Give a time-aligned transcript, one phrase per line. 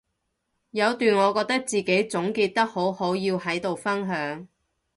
[0.71, 4.47] 有段我覺得自己總結得好好要喺度分享